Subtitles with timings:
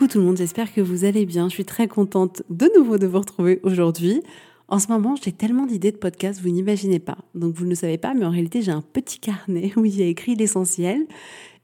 [0.00, 1.50] Coucou tout le monde, j'espère que vous allez bien.
[1.50, 4.22] Je suis très contente de nouveau de vous retrouver aujourd'hui.
[4.68, 7.18] En ce moment, j'ai tellement d'idées de podcasts, vous n'imaginez pas.
[7.34, 10.08] Donc vous ne le savez pas, mais en réalité, j'ai un petit carnet où j'ai
[10.08, 11.06] écrit l'essentiel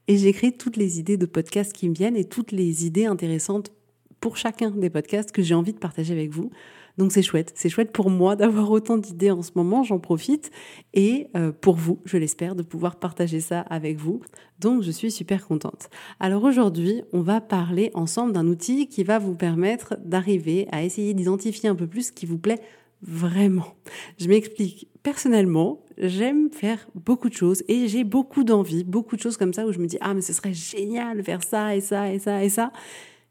[0.07, 3.71] et j'écris toutes les idées de podcasts qui me viennent et toutes les idées intéressantes
[4.19, 6.51] pour chacun des podcasts que j'ai envie de partager avec vous.
[6.97, 10.51] Donc c'est chouette, c'est chouette pour moi d'avoir autant d'idées en ce moment, j'en profite,
[10.93, 14.21] et euh, pour vous, je l'espère, de pouvoir partager ça avec vous.
[14.59, 15.89] Donc je suis super contente.
[16.19, 21.13] Alors aujourd'hui, on va parler ensemble d'un outil qui va vous permettre d'arriver à essayer
[21.13, 22.59] d'identifier un peu plus ce qui vous plaît
[23.01, 23.75] vraiment.
[24.17, 24.87] Je m'explique.
[25.03, 29.65] Personnellement, j'aime faire beaucoup de choses et j'ai beaucoup d'envie, beaucoup de choses comme ça
[29.67, 32.19] où je me dis ah mais ce serait génial de faire ça et ça et
[32.19, 32.71] ça et ça.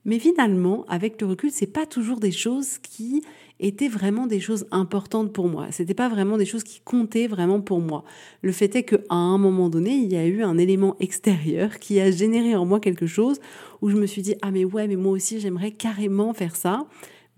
[0.04, 3.22] Mais finalement, avec le recul, c'est pas toujours des choses qui
[3.60, 5.66] étaient vraiment des choses importantes pour moi.
[5.70, 8.04] C'était pas vraiment des choses qui comptaient vraiment pour moi.
[8.42, 12.00] Le fait est qu'à un moment donné, il y a eu un élément extérieur qui
[12.00, 13.40] a généré en moi quelque chose
[13.80, 16.86] où je me suis dit ah mais ouais mais moi aussi j'aimerais carrément faire ça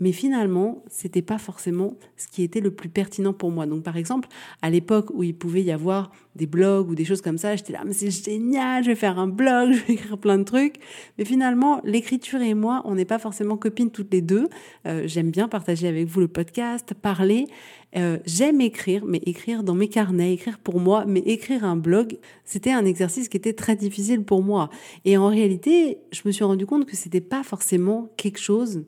[0.00, 3.66] mais finalement, c'était pas forcément ce qui était le plus pertinent pour moi.
[3.66, 4.28] Donc, par exemple,
[4.62, 7.72] à l'époque où il pouvait y avoir des blogs ou des choses comme ça, j'étais
[7.72, 10.76] là, mais c'est génial, je vais faire un blog, je vais écrire plein de trucs.
[11.18, 14.48] Mais finalement, l'écriture et moi, on n'est pas forcément copines toutes les deux.
[14.86, 17.46] Euh, j'aime bien partager avec vous le podcast, parler.
[17.96, 22.18] Euh, j'aime écrire, mais écrire dans mes carnets, écrire pour moi, mais écrire un blog,
[22.44, 24.68] c'était un exercice qui était très difficile pour moi.
[25.04, 28.84] Et en réalité, je me suis rendu compte que c'était pas forcément quelque chose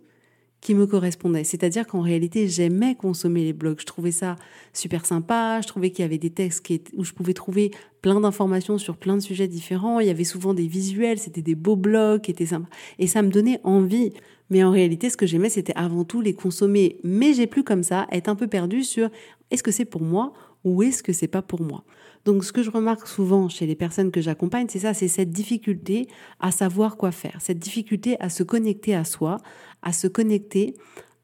[0.60, 1.44] qui me correspondait.
[1.44, 3.80] C'est-à-dire qu'en réalité, j'aimais consommer les blogs.
[3.80, 4.36] Je trouvais ça
[4.72, 5.60] super sympa.
[5.62, 7.70] Je trouvais qu'il y avait des textes qui où je pouvais trouver
[8.02, 10.00] plein d'informations sur plein de sujets différents.
[10.00, 11.18] Il y avait souvent des visuels.
[11.18, 12.68] C'était des beaux blogs qui étaient sympas.
[12.98, 14.12] Et ça me donnait envie.
[14.50, 16.98] Mais en réalité, ce que j'aimais, c'était avant tout les consommer.
[17.04, 19.08] Mais j'ai plus comme ça être un peu perdu sur
[19.50, 20.32] est-ce que c'est pour moi
[20.64, 21.84] ou est-ce que c'est pas pour moi.
[22.24, 25.30] Donc ce que je remarque souvent chez les personnes que j'accompagne, c'est ça, c'est cette
[25.30, 26.06] difficulté
[26.38, 29.38] à savoir quoi faire, cette difficulté à se connecter à soi,
[29.82, 30.74] à se connecter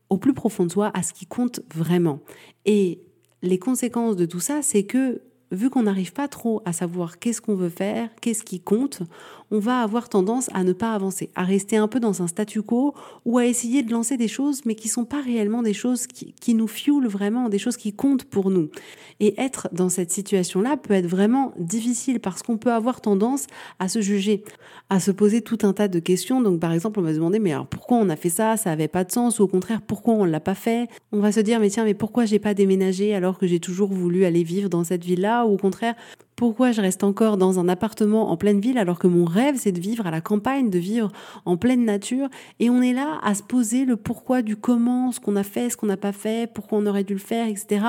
[0.09, 2.21] au plus profond de soi, à ce qui compte vraiment.
[2.65, 3.03] Et
[3.43, 5.23] les conséquences de tout ça, c'est que
[5.53, 9.03] vu qu'on n'arrive pas trop à savoir qu'est-ce qu'on veut faire, qu'est-ce qui compte,
[9.51, 12.63] on va avoir tendance à ne pas avancer, à rester un peu dans un statu
[12.63, 16.07] quo ou à essayer de lancer des choses mais qui sont pas réellement des choses
[16.07, 18.71] qui, nous fuelent vraiment, des choses qui comptent pour nous.
[19.21, 23.47] Et être dans cette situation-là peut être vraiment difficile parce qu'on peut avoir tendance
[23.79, 24.43] à se juger,
[24.91, 26.41] à se poser tout un tas de questions.
[26.41, 28.73] Donc par exemple, on va se demander mais alors pourquoi on a fait ça, ça
[28.73, 30.89] avait pas de sens ou au contraire pourquoi on l'a pas fait?
[31.13, 33.93] On va se dire mais tiens mais pourquoi j'ai pas déménagé alors que j'ai toujours
[33.93, 35.36] voulu aller vivre dans cette ville-là?
[35.45, 35.95] Ou au contraire
[36.37, 39.73] pourquoi je reste encore dans un appartement en pleine ville alors que mon rêve c'est
[39.73, 41.11] de vivre à la campagne, de vivre
[41.47, 42.29] en pleine nature
[42.61, 45.71] Et on est là à se poser le pourquoi du comment, ce qu'on a fait,
[45.71, 47.87] ce qu'on n'a pas fait, pourquoi on aurait dû le faire, etc.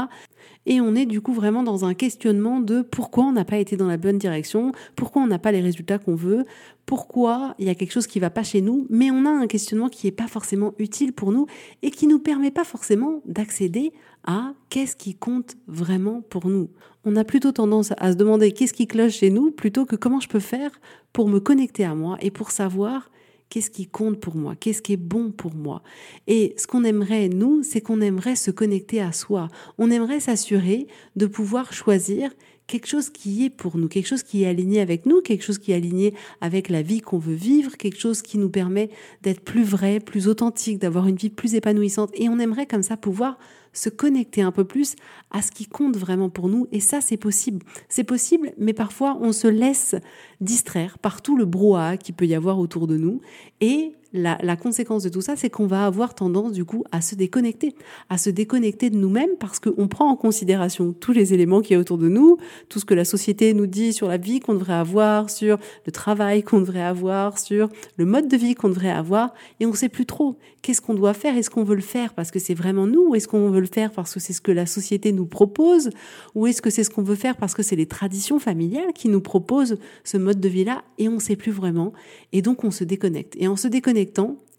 [0.65, 3.75] Et on est du coup vraiment dans un questionnement de pourquoi on n'a pas été
[3.75, 6.45] dans la bonne direction, pourquoi on n'a pas les résultats qu'on veut,
[6.85, 9.47] pourquoi il y a quelque chose qui va pas chez nous, mais on a un
[9.47, 11.47] questionnement qui n'est pas forcément utile pour nous
[11.81, 13.91] et qui nous permet pas forcément d'accéder
[14.25, 16.69] à qu'est-ce qui compte vraiment pour nous.
[17.05, 20.19] On a plutôt tendance à se demander qu'est-ce qui cloche chez nous plutôt que comment
[20.19, 20.71] je peux faire
[21.13, 23.09] pour me connecter à moi et pour savoir
[23.50, 25.81] qu'est-ce qui compte pour moi, qu'est-ce qui est bon pour moi.
[26.27, 29.47] Et ce qu'on aimerait, nous, c'est qu'on aimerait se connecter à soi.
[29.77, 32.31] On aimerait s'assurer de pouvoir choisir
[32.67, 35.57] quelque chose qui est pour nous, quelque chose qui est aligné avec nous, quelque chose
[35.57, 38.89] qui est aligné avec la vie qu'on veut vivre, quelque chose qui nous permet
[39.23, 42.12] d'être plus vrai, plus authentique, d'avoir une vie plus épanouissante.
[42.13, 43.39] Et on aimerait comme ça pouvoir
[43.77, 44.95] se connecter un peu plus
[45.29, 46.68] à ce qui compte vraiment pour nous.
[46.71, 47.65] Et ça, c'est possible.
[47.89, 49.95] C'est possible, mais parfois on se laisse
[50.41, 53.21] distraire par tout le brouhaha qui peut y avoir autour de nous.
[53.62, 57.15] Et la, conséquence de tout ça, c'est qu'on va avoir tendance du coup à se
[57.15, 57.75] déconnecter,
[58.09, 61.75] à se déconnecter de nous-mêmes parce qu'on prend en considération tous les éléments qui y
[61.75, 62.37] a autour de nous,
[62.69, 65.91] tout ce que la société nous dit sur la vie qu'on devrait avoir, sur le
[65.91, 69.75] travail qu'on devrait avoir, sur le mode de vie qu'on devrait avoir, et on ne
[69.75, 72.53] sait plus trop qu'est-ce qu'on doit faire, est-ce qu'on veut le faire parce que c'est
[72.53, 75.11] vraiment nous, ou est-ce qu'on veut le faire parce que c'est ce que la société
[75.11, 75.91] nous propose,
[76.35, 79.09] ou est-ce que c'est ce qu'on veut faire parce que c'est les traditions familiales qui
[79.09, 81.93] nous proposent ce mode de vie-là, et on ne sait plus vraiment,
[82.33, 83.35] et donc on se déconnecte.
[83.37, 84.06] Et en se déconnectant,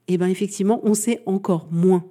[0.08, 2.04] eh ben effectivement, on sait encore moins.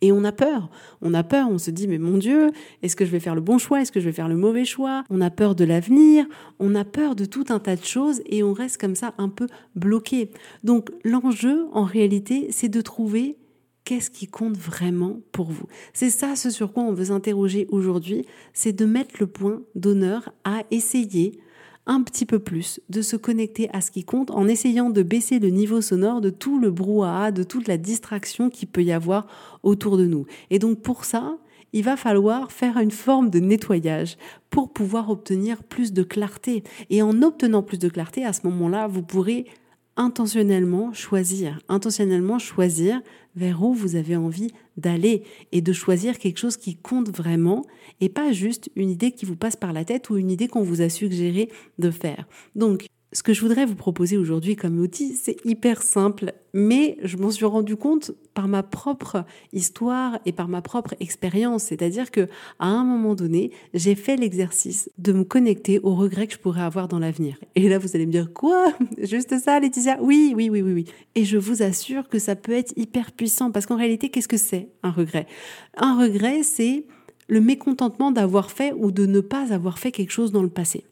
[0.00, 0.68] Et on a peur.
[1.00, 2.50] On a peur, on se dit, mais mon Dieu,
[2.82, 3.80] est-ce que je vais faire le bon choix?
[3.80, 5.04] Est-ce que je vais faire le mauvais choix?
[5.08, 6.26] On a peur de l'avenir,
[6.58, 9.30] on a peur de tout un tas de choses et on reste comme ça un
[9.30, 9.46] peu
[9.76, 10.30] bloqué.
[10.62, 13.38] Donc l'enjeu, en réalité, c'est de trouver
[13.84, 15.66] qu'est-ce qui compte vraiment pour vous.
[15.92, 20.34] C'est ça ce sur quoi on veut s'interroger aujourd'hui, c'est de mettre le point d'honneur
[20.44, 21.38] à essayer
[21.86, 25.38] un petit peu plus, de se connecter à ce qui compte en essayant de baisser
[25.38, 29.26] le niveau sonore de tout le brouhaha, de toute la distraction qui peut y avoir
[29.62, 30.26] autour de nous.
[30.50, 31.36] Et donc pour ça,
[31.74, 34.16] il va falloir faire une forme de nettoyage
[34.48, 36.62] pour pouvoir obtenir plus de clarté.
[36.88, 39.46] Et en obtenant plus de clarté, à ce moment-là, vous pourrez
[39.96, 43.00] intentionnellement choisir, intentionnellement choisir
[43.36, 47.64] vers où vous avez envie d'aller et de choisir quelque chose qui compte vraiment
[48.00, 50.62] et pas juste une idée qui vous passe par la tête ou une idée qu'on
[50.62, 52.26] vous a suggéré de faire.
[52.54, 57.16] Donc, ce que je voudrais vous proposer aujourd'hui comme outil, c'est hyper simple, mais je
[57.16, 61.62] m'en suis rendu compte par ma propre histoire et par ma propre expérience.
[61.62, 62.26] C'est-à-dire que,
[62.58, 66.62] à un moment donné, j'ai fait l'exercice de me connecter aux regrets que je pourrais
[66.62, 67.38] avoir dans l'avenir.
[67.54, 68.72] Et là, vous allez me dire, quoi?
[68.98, 69.98] Juste ça, Laetitia?
[70.02, 70.84] Oui, oui, oui, oui, oui.
[71.14, 74.36] Et je vous assure que ça peut être hyper puissant parce qu'en réalité, qu'est-ce que
[74.36, 75.28] c'est un regret?
[75.76, 76.84] Un regret, c'est
[77.28, 80.84] le mécontentement d'avoir fait ou de ne pas avoir fait quelque chose dans le passé.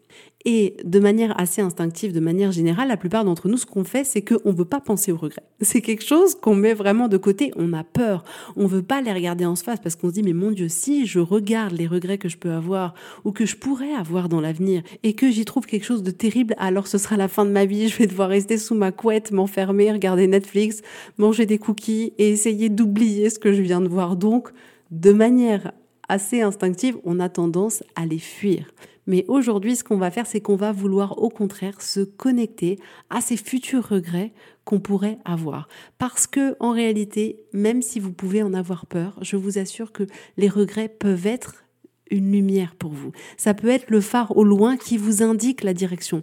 [0.44, 4.04] Et de manière assez instinctive, de manière générale, la plupart d'entre nous, ce qu'on fait,
[4.04, 5.44] c'est qu'on ne veut pas penser aux regrets.
[5.60, 7.52] C'est quelque chose qu'on met vraiment de côté.
[7.56, 8.24] On a peur.
[8.56, 11.06] On veut pas les regarder en face parce qu'on se dit, mais mon Dieu, si
[11.06, 12.94] je regarde les regrets que je peux avoir
[13.24, 16.54] ou que je pourrais avoir dans l'avenir et que j'y trouve quelque chose de terrible,
[16.58, 17.88] alors ce sera la fin de ma vie.
[17.92, 20.80] Je vais devoir rester sous ma couette, m'enfermer, regarder Netflix,
[21.18, 24.16] manger des cookies et essayer d'oublier ce que je viens de voir.
[24.16, 24.48] Donc,
[24.90, 25.72] de manière
[26.08, 28.72] assez instinctive, on a tendance à les fuir.
[29.06, 32.78] Mais aujourd'hui, ce qu'on va faire, c'est qu'on va vouloir au contraire se connecter
[33.10, 34.32] à ces futurs regrets
[34.64, 35.68] qu'on pourrait avoir.
[35.98, 40.04] Parce que, en réalité, même si vous pouvez en avoir peur, je vous assure que
[40.36, 41.64] les regrets peuvent être
[42.10, 43.10] une lumière pour vous.
[43.36, 46.22] Ça peut être le phare au loin qui vous indique la direction.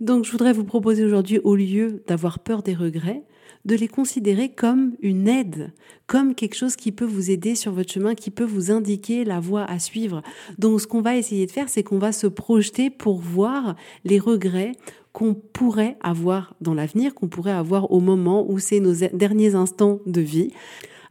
[0.00, 3.22] Donc, je voudrais vous proposer aujourd'hui, au lieu d'avoir peur des regrets,
[3.64, 5.72] de les considérer comme une aide,
[6.06, 9.40] comme quelque chose qui peut vous aider sur votre chemin, qui peut vous indiquer la
[9.40, 10.22] voie à suivre.
[10.58, 14.18] Donc ce qu'on va essayer de faire, c'est qu'on va se projeter pour voir les
[14.18, 14.72] regrets
[15.12, 19.98] qu'on pourrait avoir dans l'avenir, qu'on pourrait avoir au moment où c'est nos derniers instants
[20.06, 20.52] de vie.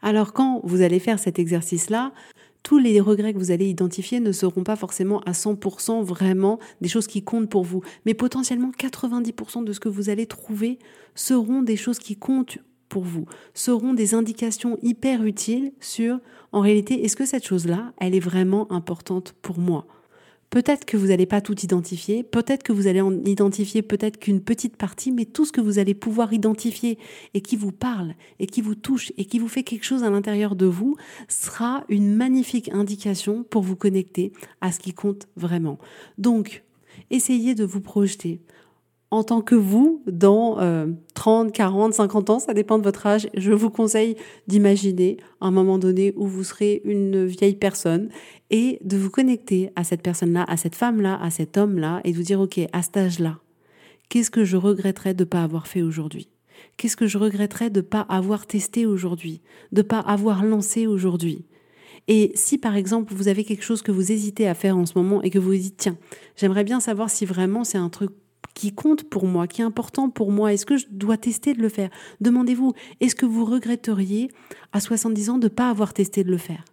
[0.01, 2.13] Alors quand vous allez faire cet exercice-là,
[2.69, 6.87] tous les regrets que vous allez identifier ne seront pas forcément à 100% vraiment des
[6.87, 10.77] choses qui comptent pour vous, mais potentiellement 90% de ce que vous allez trouver
[11.15, 13.25] seront des choses qui comptent pour vous,
[13.55, 16.19] seront des indications hyper utiles sur,
[16.51, 19.87] en réalité, est-ce que cette chose-là, elle est vraiment importante pour moi?
[20.49, 24.41] Peut-être que vous n'allez pas tout identifier, peut-être que vous allez en identifier peut-être qu'une
[24.41, 26.97] petite partie, mais tout ce que vous allez pouvoir identifier
[27.35, 30.09] et qui vous parle et qui vous touche et qui vous fait quelque chose à
[30.09, 30.95] l'intérieur de vous
[31.27, 35.77] sera une magnifique indication pour vous connecter à ce qui compte vraiment.
[36.17, 36.63] Donc,
[37.11, 38.41] essayez de vous projeter
[39.11, 40.57] en tant que vous dans
[41.15, 43.27] 30, 40, 50 ans, ça dépend de votre âge.
[43.35, 44.15] Je vous conseille
[44.47, 48.09] d'imaginer un moment donné où vous serez une vieille personne
[48.49, 52.17] et de vous connecter à cette personne-là, à cette femme-là, à cet homme-là et de
[52.17, 53.39] vous dire, OK, à cet âge-là,
[54.09, 56.29] qu'est-ce que je regretterais de ne pas avoir fait aujourd'hui?
[56.77, 59.41] Qu'est-ce que je regretterais de ne pas avoir testé aujourd'hui
[59.71, 61.45] De ne pas avoir lancé aujourd'hui?
[62.07, 64.97] Et si par exemple vous avez quelque chose que vous hésitez à faire en ce
[64.97, 65.97] moment et que vous vous dites tiens,
[66.35, 68.11] j'aimerais bien savoir si vraiment c'est un truc
[68.55, 71.61] qui compte pour moi, qui est important pour moi Est-ce que je dois tester de
[71.61, 71.89] le faire?
[72.19, 74.29] Demandez-vous, est-ce que vous regretteriez
[74.73, 76.65] à 70 ans de ne pas avoir testé de le faire?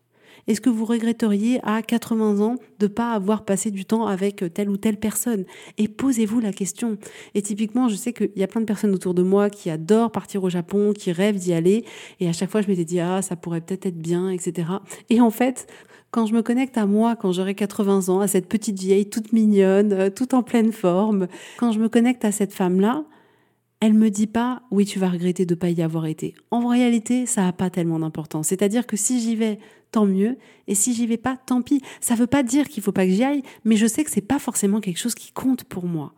[0.47, 4.71] Est-ce que vous regretteriez à 80 ans de pas avoir passé du temps avec telle
[4.71, 5.45] ou telle personne?
[5.79, 6.99] Et posez-vous la question.
[7.35, 10.13] Et typiquement, je sais qu'il y a plein de personnes autour de moi qui adorent
[10.13, 11.85] partir au Japon, qui rêvent d'y aller.
[12.21, 14.69] Et à chaque fois, je m'étais dit, ah, ça pourrait peut-être être bien, etc.
[15.11, 15.67] Et en fait,
[16.11, 19.33] quand je me connecte à moi, quand j'aurai 80 ans, à cette petite vieille toute
[19.33, 21.27] mignonne, euh, toute en pleine forme,
[21.59, 23.05] quand je me connecte à cette femme-là,
[23.81, 26.35] elle me dit pas oui tu vas regretter de pas y avoir été.
[26.51, 28.49] En réalité, ça n'a pas tellement d'importance.
[28.49, 29.59] C'est-à-dire que si j'y vais,
[29.97, 30.37] tant mieux,
[30.69, 31.81] et si j'y vais pas, tant pis.
[32.03, 34.21] Ça veut pas dire qu'il faut pas que j'y aille, mais je sais que c'est
[34.21, 36.13] pas forcément quelque chose qui compte pour moi.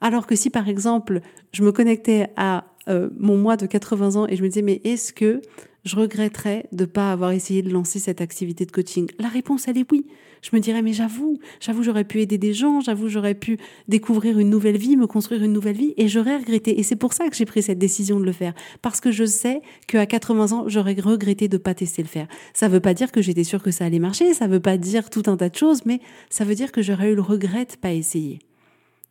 [0.00, 1.20] Alors que si par exemple
[1.52, 4.80] je me connectais à euh, mon moi de 80 ans et je me disais, mais
[4.84, 5.40] est-ce que
[5.84, 9.08] je regretterais de ne pas avoir essayé de lancer cette activité de coaching?
[9.18, 10.06] La réponse, elle est oui.
[10.42, 14.40] Je me dirais, mais j'avoue, j'avoue, j'aurais pu aider des gens, j'avoue, j'aurais pu découvrir
[14.40, 16.80] une nouvelle vie, me construire une nouvelle vie, et j'aurais regretté.
[16.80, 18.52] Et c'est pour ça que j'ai pris cette décision de le faire.
[18.82, 22.26] Parce que je sais qu'à 80 ans, j'aurais regretté de ne pas tester le faire.
[22.54, 24.60] Ça ne veut pas dire que j'étais sûre que ça allait marcher, ça ne veut
[24.60, 27.22] pas dire tout un tas de choses, mais ça veut dire que j'aurais eu le
[27.22, 28.40] regret de pas essayer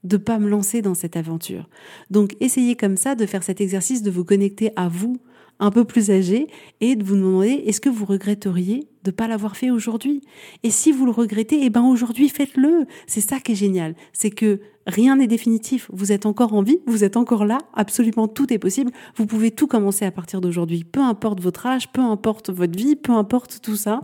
[0.03, 1.69] de pas me lancer dans cette aventure.
[2.09, 5.17] Donc essayez comme ça de faire cet exercice de vous connecter à vous
[5.61, 6.47] un peu plus âgé
[6.81, 10.21] et de vous demander est-ce que vous regretteriez de pas l'avoir fait aujourd'hui?
[10.63, 12.85] Et si vous le regrettez, eh ben aujourd'hui faites-le.
[13.05, 15.87] C'est ça qui est génial, c'est que rien n'est définitif.
[15.93, 18.91] Vous êtes encore en vie, vous êtes encore là, absolument tout est possible.
[19.15, 22.95] Vous pouvez tout commencer à partir d'aujourd'hui, peu importe votre âge, peu importe votre vie,
[22.95, 24.01] peu importe tout ça.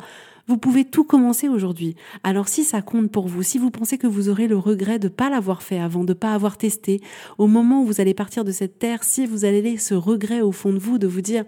[0.48, 1.96] Vous pouvez tout commencer aujourd'hui.
[2.24, 5.10] Alors si ça compte pour vous, si vous pensez que vous aurez le regret de
[5.10, 7.02] ne pas l'avoir fait avant, de ne pas avoir testé,
[7.38, 10.54] au moment où vous allez partir de cette terre, si vous allez ce regret au
[10.54, 11.44] fond de vous de vous dire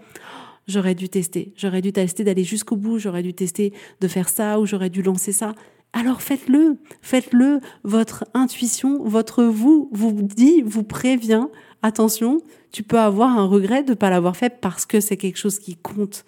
[0.67, 4.59] j'aurais dû tester, j'aurais dû tester d'aller jusqu'au bout, j'aurais dû tester de faire ça
[4.59, 5.55] ou j'aurais dû lancer ça.
[5.93, 7.61] Alors faites-le, faites-le.
[7.83, 11.47] Votre intuition, votre vous vous dit, vous prévient.
[11.81, 12.41] Attention,
[12.73, 15.57] tu peux avoir un regret de ne pas l'avoir fait parce que c'est quelque chose
[15.57, 16.25] qui compte.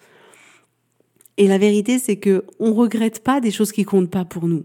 [1.38, 4.64] Et la vérité, c'est que on regrette pas des choses qui comptent pas pour nous.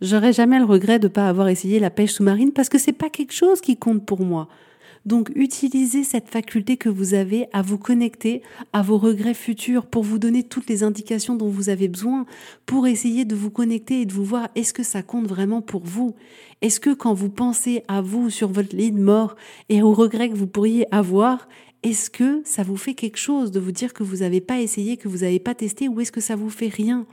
[0.00, 3.10] J'aurais jamais le regret de pas avoir essayé la pêche sous-marine parce que c'est pas
[3.10, 4.48] quelque chose qui compte pour moi.
[5.04, 10.04] Donc utilisez cette faculté que vous avez à vous connecter à vos regrets futurs pour
[10.04, 12.24] vous donner toutes les indications dont vous avez besoin,
[12.66, 15.82] pour essayer de vous connecter et de vous voir est-ce que ça compte vraiment pour
[15.84, 16.14] vous?
[16.62, 19.36] Est-ce que quand vous pensez à vous sur votre lit de mort
[19.68, 21.48] et aux regrets que vous pourriez avoir,
[21.82, 24.96] est-ce que ça vous fait quelque chose de vous dire que vous n'avez pas essayé,
[24.96, 27.06] que vous n'avez pas testé, ou est-ce que ça vous fait rien?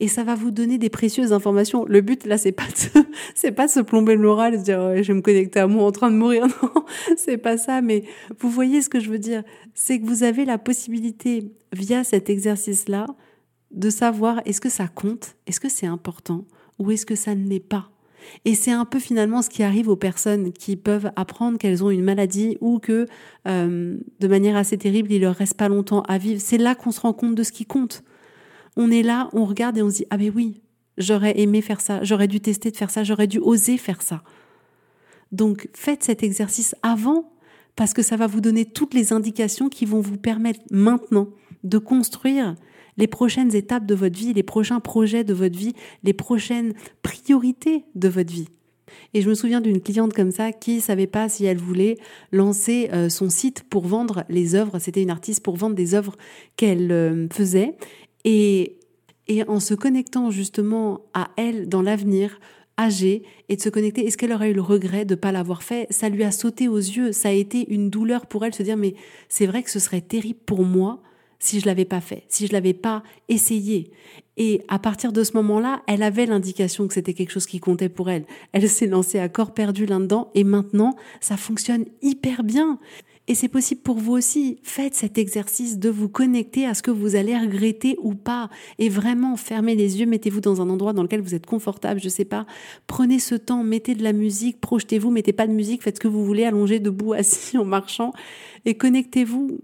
[0.00, 1.84] Et ça va vous donner des précieuses informations.
[1.86, 4.62] Le but là, c'est pas de, c'est pas de se plomber le moral, de se
[4.64, 6.46] dire je vais me connecter à moi en train de mourir.
[6.62, 6.84] Non,
[7.16, 7.80] c'est pas ça.
[7.80, 8.04] Mais
[8.38, 9.42] vous voyez ce que je veux dire
[9.74, 13.06] C'est que vous avez la possibilité via cet exercice-là
[13.70, 16.44] de savoir est-ce que ça compte, est-ce que c'est important,
[16.78, 17.90] ou est-ce que ça ne l'est pas?
[18.44, 21.90] Et c'est un peu finalement ce qui arrive aux personnes qui peuvent apprendre qu'elles ont
[21.90, 23.06] une maladie ou que
[23.48, 26.40] euh, de manière assez terrible, il leur reste pas longtemps à vivre.
[26.40, 28.02] C'est là qu'on se rend compte de ce qui compte.
[28.76, 30.60] On est là, on regarde et on se dit ah ben oui,
[30.98, 34.22] j'aurais aimé faire ça, j'aurais dû tester de faire ça, j'aurais dû oser faire ça.
[35.32, 37.32] Donc faites cet exercice avant
[37.76, 41.28] parce que ça va vous donner toutes les indications qui vont vous permettre maintenant
[41.64, 42.54] de construire
[43.00, 45.72] les prochaines étapes de votre vie, les prochains projets de votre vie,
[46.04, 48.48] les prochaines priorités de votre vie.
[49.14, 51.96] Et je me souviens d'une cliente comme ça qui savait pas si elle voulait
[52.32, 54.78] lancer euh, son site pour vendre les œuvres.
[54.78, 56.16] C'était une artiste pour vendre des œuvres
[56.56, 57.76] qu'elle euh, faisait.
[58.24, 58.78] Et,
[59.28, 62.38] et en se connectant justement à elle dans l'avenir,
[62.78, 65.62] âgée, et de se connecter, est-ce qu'elle aurait eu le regret de ne pas l'avoir
[65.62, 65.86] fait?
[65.90, 67.12] Ça lui a sauté aux yeux.
[67.12, 68.94] Ça a été une douleur pour elle, se dire, mais
[69.28, 71.00] c'est vrai que ce serait terrible pour moi
[71.40, 73.90] si je l'avais pas fait, si je l'avais pas essayé.
[74.36, 77.88] Et à partir de ce moment-là, elle avait l'indication que c'était quelque chose qui comptait
[77.88, 78.24] pour elle.
[78.52, 82.78] Elle s'est lancée à corps perdu là-dedans et maintenant, ça fonctionne hyper bien.
[83.28, 84.58] Et c'est possible pour vous aussi.
[84.62, 88.50] Faites cet exercice de vous connecter à ce que vous allez regretter ou pas.
[88.78, 92.08] Et vraiment, fermez les yeux, mettez-vous dans un endroit dans lequel vous êtes confortable, je
[92.08, 92.44] sais pas.
[92.86, 96.08] Prenez ce temps, mettez de la musique, projetez-vous, mettez pas de musique, faites ce que
[96.08, 98.12] vous voulez, allongez debout, assis, en marchant.
[98.64, 99.60] Et connectez-vous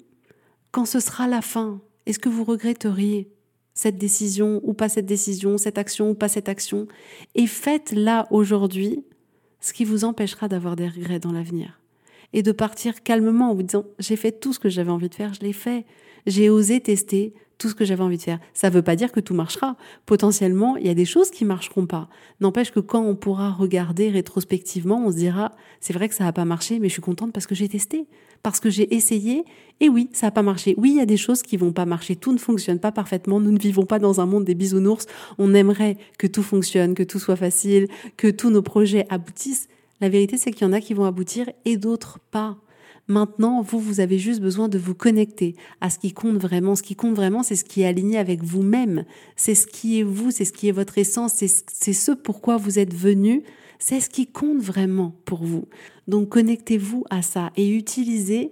[0.77, 3.31] quand ce sera la fin, est-ce que vous regretteriez
[3.73, 6.87] cette décision ou pas cette décision, cette action ou pas cette action?
[7.35, 9.03] Et faites là aujourd'hui
[9.61, 11.81] ce qui vous empêchera d'avoir des regrets dans l'avenir.
[12.35, 15.15] Et de partir calmement en vous disant j'ai fait tout ce que j'avais envie de
[15.15, 15.87] faire, je l'ai fait.
[16.27, 18.39] J'ai osé tester, tout ce que j'avais envie de faire.
[18.55, 19.77] Ça ne veut pas dire que tout marchera.
[20.05, 22.09] Potentiellement, il y a des choses qui marcheront pas.
[22.41, 26.33] N'empêche que quand on pourra regarder rétrospectivement, on se dira, c'est vrai que ça n'a
[26.33, 28.07] pas marché, mais je suis contente parce que j'ai testé,
[28.43, 29.45] parce que j'ai essayé.
[29.81, 30.75] Et oui, ça n'a pas marché.
[30.77, 32.17] Oui, il y a des choses qui vont pas marcher.
[32.17, 33.41] Tout ne fonctionne pas parfaitement.
[33.41, 35.07] Nous ne vivons pas dans un monde des bisounours.
[35.39, 39.69] On aimerait que tout fonctionne, que tout soit facile, que tous nos projets aboutissent.
[40.01, 42.57] La vérité, c'est qu'il y en a qui vont aboutir et d'autres pas.
[43.09, 46.75] Maintenant, vous, vous avez juste besoin de vous connecter à ce qui compte vraiment.
[46.75, 49.05] Ce qui compte vraiment, c'est ce qui est aligné avec vous-même.
[49.37, 52.79] C'est ce qui est vous, c'est ce qui est votre essence, c'est ce pourquoi vous
[52.79, 53.45] êtes venu.
[53.79, 55.69] C'est ce qui compte vraiment pour vous.
[56.09, 58.51] Donc connectez-vous à ça et utilisez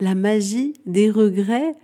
[0.00, 1.74] la magie des regrets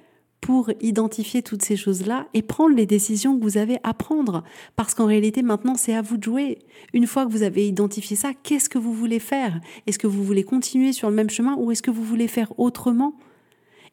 [0.40, 4.42] pour identifier toutes ces choses-là et prendre les décisions que vous avez à prendre.
[4.76, 6.59] Parce qu'en réalité, maintenant, c'est à vous de jouer.
[6.94, 9.61] Une fois que vous avez identifié ça, qu'est-ce que vous voulez faire?
[9.87, 12.59] Est-ce que vous voulez continuer sur le même chemin ou est-ce que vous voulez faire
[12.59, 13.14] autrement?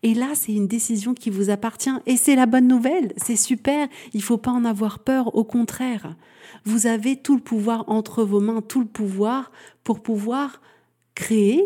[0.04, 1.90] Et là, c'est une décision qui vous appartient.
[2.06, 3.14] Et c'est la bonne nouvelle.
[3.18, 3.88] C'est super.
[4.14, 5.36] Il faut pas en avoir peur.
[5.36, 6.16] Au contraire.
[6.66, 9.52] Vous avez tout le pouvoir entre vos mains, tout le pouvoir
[9.84, 10.62] pour pouvoir
[11.16, 11.64] créer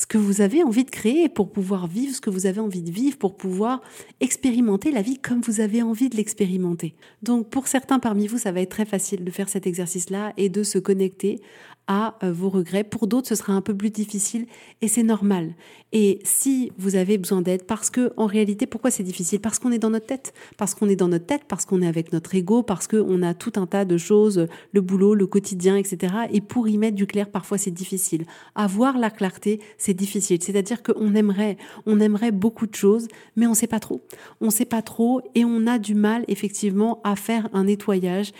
[0.00, 2.80] ce que vous avez envie de créer pour pouvoir vivre ce que vous avez envie
[2.80, 3.82] de vivre, pour pouvoir
[4.20, 6.94] expérimenter la vie comme vous avez envie de l'expérimenter.
[7.22, 10.48] Donc pour certains parmi vous, ça va être très facile de faire cet exercice-là et
[10.48, 11.42] de se connecter
[11.90, 12.84] à euh, vos regrets.
[12.84, 14.46] Pour d'autres, ce sera un peu plus difficile
[14.80, 15.54] et c'est normal.
[15.92, 19.40] Et si vous avez besoin d'aide, parce que en réalité, pourquoi c'est difficile?
[19.40, 21.88] Parce qu'on est dans notre tête, parce qu'on est dans notre tête, parce qu'on est
[21.88, 25.76] avec notre ego, parce qu'on a tout un tas de choses, le boulot, le quotidien,
[25.76, 26.14] etc.
[26.32, 28.24] Et pour y mettre du clair, parfois c'est difficile.
[28.54, 30.40] Avoir la clarté, c'est difficile.
[30.40, 34.00] C'est-à-dire qu'on aimerait, on aimerait beaucoup de choses, mais on ne sait pas trop.
[34.40, 38.30] On ne sait pas trop et on a du mal effectivement à faire un nettoyage.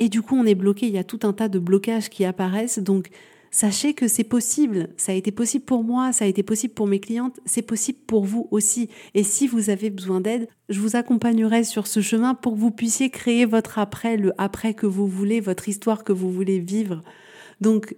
[0.00, 0.86] Et du coup, on est bloqué.
[0.86, 2.78] Il y a tout un tas de blocages qui apparaissent.
[2.78, 3.10] Donc,
[3.50, 4.88] sachez que c'est possible.
[4.96, 7.98] Ça a été possible pour moi, ça a été possible pour mes clientes, c'est possible
[8.06, 8.88] pour vous aussi.
[9.12, 12.70] Et si vous avez besoin d'aide, je vous accompagnerai sur ce chemin pour que vous
[12.70, 17.02] puissiez créer votre après, le après que vous voulez, votre histoire que vous voulez vivre.
[17.60, 17.94] Donc,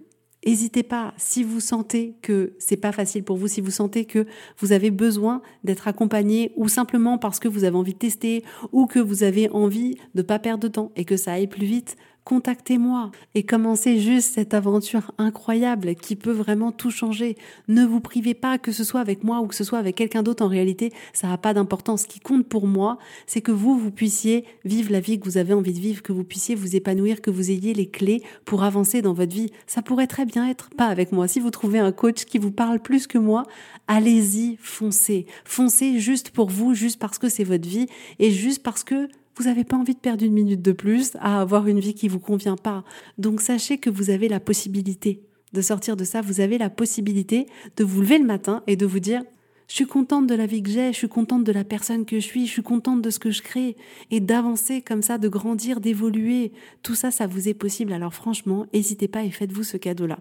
[0.46, 4.26] N'hésitez pas, si vous sentez que c'est pas facile pour vous, si vous sentez que
[4.58, 8.86] vous avez besoin d'être accompagné ou simplement parce que vous avez envie de tester ou
[8.86, 11.96] que vous avez envie de pas perdre de temps et que ça aille plus vite,
[12.28, 17.38] contactez-moi et commencez juste cette aventure incroyable qui peut vraiment tout changer.
[17.68, 20.22] Ne vous privez pas que ce soit avec moi ou que ce soit avec quelqu'un
[20.22, 20.44] d'autre.
[20.44, 22.02] En réalité, ça n'a pas d'importance.
[22.02, 25.38] Ce qui compte pour moi, c'est que vous, vous puissiez vivre la vie que vous
[25.38, 28.62] avez envie de vivre, que vous puissiez vous épanouir, que vous ayez les clés pour
[28.62, 29.50] avancer dans votre vie.
[29.66, 31.28] Ça pourrait très bien être pas avec moi.
[31.28, 33.44] Si vous trouvez un coach qui vous parle plus que moi,
[33.86, 35.24] allez-y, foncez.
[35.46, 37.86] Foncez juste pour vous, juste parce que c'est votre vie
[38.18, 39.08] et juste parce que
[39.38, 42.08] vous n'avez pas envie de perdre une minute de plus à avoir une vie qui
[42.08, 42.84] vous convient pas.
[43.18, 46.20] Donc sachez que vous avez la possibilité de sortir de ça.
[46.20, 49.22] Vous avez la possibilité de vous lever le matin et de vous dire
[49.68, 52.18] je suis contente de la vie que j'ai, je suis contente de la personne que
[52.18, 53.76] je suis, je suis contente de ce que je crée
[54.10, 56.52] et d'avancer comme ça, de grandir, d'évoluer.
[56.82, 57.92] Tout ça, ça vous est possible.
[57.92, 60.18] Alors franchement, n'hésitez pas et faites-vous ce cadeau-là.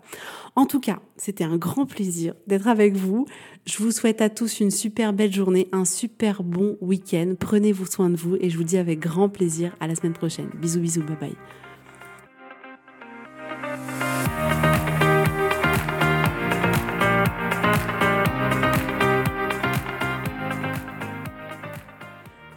[0.56, 3.25] En tout cas, c'était un grand plaisir d'être avec vous.
[3.66, 7.36] Je vous souhaite à tous une super belle journée, un super bon week-end.
[7.39, 10.50] Prenez-vous soin de vous et je vous dis avec grand plaisir à la semaine prochaine.
[10.62, 11.36] Bisous, bisous, bye bye.